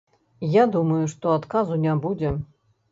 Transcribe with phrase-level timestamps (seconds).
[0.55, 2.39] Я думаю, што адказу не будзе.